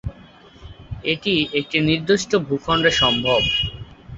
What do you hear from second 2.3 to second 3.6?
ভূখণ্ডে সম্ভব।